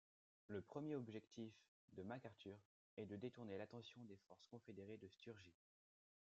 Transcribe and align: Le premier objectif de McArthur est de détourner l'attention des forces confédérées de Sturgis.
Le 0.47 0.63
premier 0.63 0.95
objectif 0.95 1.53
de 1.93 2.01
McArthur 2.01 2.57
est 2.97 3.05
de 3.05 3.15
détourner 3.17 3.59
l'attention 3.59 4.01
des 4.05 4.17
forces 4.27 4.47
confédérées 4.47 4.97
de 4.97 5.07
Sturgis. 5.07 5.61